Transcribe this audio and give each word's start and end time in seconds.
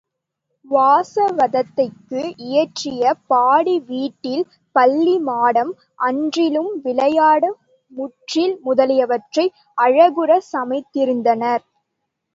வாசவதத்தைக்கு 0.65 2.21
இயற்றிய 2.45 3.03
பாடி 3.27 3.75
வீட்டில் 3.89 4.43
பள்ளிமாடம், 4.75 5.71
அன்றிலும் 5.99 6.71
விளையாடு 6.81 7.51
முன்றில் 7.91 8.57
முதலியவற்றை 8.63 9.45
அழகுறச் 9.77 10.49
சமைத்திருந்தனர். 10.51 11.65